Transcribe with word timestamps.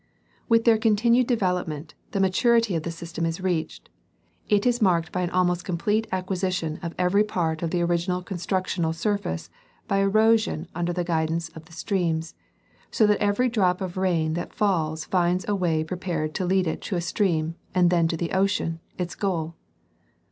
With 0.49 0.63
their 0.63 0.79
continued 0.79 1.27
development, 1.27 1.93
the 2.09 2.19
ma 2.19 2.29
turity 2.29 2.75
of 2.75 2.81
the 2.81 2.89
system 2.89 3.23
is 3.23 3.39
reached; 3.39 3.87
it 4.49 4.65
is 4.65 4.81
marked 4.81 5.11
by 5.11 5.21
an 5.21 5.29
almost 5.29 5.63
com 5.63 5.77
plete 5.77 6.07
acquisition 6.11 6.79
of 6.81 6.95
every 6.97 7.23
part 7.23 7.61
of 7.61 7.69
the 7.69 7.83
original 7.83 8.23
constructional 8.23 8.93
sur 8.93 9.19
face 9.19 9.51
by 9.87 9.99
erosion 9.99 10.67
under 10.73 10.91
the 10.91 11.03
guidance 11.03 11.49
of 11.49 11.65
the 11.65 11.73
streams, 11.73 12.33
so 12.89 13.05
that 13.05 13.21
every 13.21 13.47
drop 13.47 13.79
of 13.79 13.95
rain 13.95 14.33
that 14.33 14.55
falls 14.55 15.05
finds 15.05 15.45
a. 15.47 15.53
way 15.53 15.83
prepared 15.83 16.33
to 16.33 16.45
lead 16.45 16.65
it 16.65 16.81
to 16.81 16.95
a 16.95 16.99
stream 17.01 17.53
and 17.75 17.91
then 17.91 18.07
to 18.07 18.17
the 18.17 18.31
ocean, 18.31 18.79
its 18.97 19.13
goal. 19.13 19.53